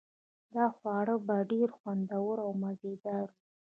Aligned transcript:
دا 0.55 0.65
خواړه 0.75 1.15
به 1.27 1.37
ډیر 1.51 1.69
خوندور 1.77 2.37
او 2.45 2.51
مزه 2.61 2.91
دار 3.05 3.27
وي 3.35 3.41